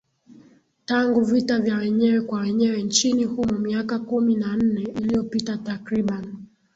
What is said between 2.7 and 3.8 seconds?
nchini humo